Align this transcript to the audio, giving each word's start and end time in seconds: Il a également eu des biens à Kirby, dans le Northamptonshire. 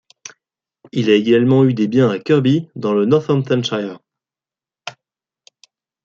Il 0.93 1.11
a 1.11 1.13
également 1.13 1.63
eu 1.63 1.75
des 1.75 1.87
biens 1.87 2.09
à 2.09 2.17
Kirby, 2.17 2.67
dans 2.75 2.91
le 2.95 3.05
Northamptonshire. 3.05 3.99